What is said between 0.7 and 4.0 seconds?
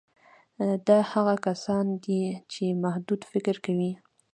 دا هغه کسان دي چې محدود فکر کوي